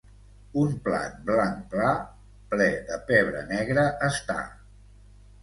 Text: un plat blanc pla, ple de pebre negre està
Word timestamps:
un 0.61 0.71
plat 0.85 1.19
blanc 1.27 1.59
pla, 1.73 1.91
ple 2.55 2.67
de 2.95 2.99
pebre 3.11 3.45
negre 3.53 3.85
està 4.11 4.41